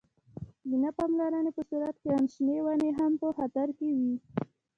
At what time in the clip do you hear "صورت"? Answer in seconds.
1.69-1.95